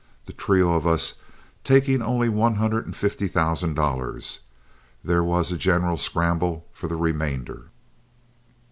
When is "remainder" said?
6.95-7.65